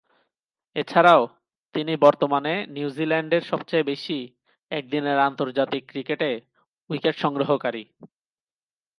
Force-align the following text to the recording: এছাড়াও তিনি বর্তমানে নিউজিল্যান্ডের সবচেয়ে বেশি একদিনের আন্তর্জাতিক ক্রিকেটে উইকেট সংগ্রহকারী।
এছাড়াও 0.75 1.21
তিনি 1.75 1.93
বর্তমানে 1.95 2.53
নিউজিল্যান্ডের 2.67 3.43
সবচেয়ে 3.43 3.83
বেশি 3.83 4.17
একদিনের 4.71 5.17
আন্তর্জাতিক 5.19 5.83
ক্রিকেটে 5.87 6.31
উইকেট 6.89 7.15
সংগ্রহকারী। 7.17 7.83